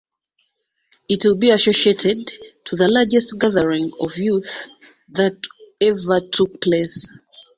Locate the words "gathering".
3.39-3.91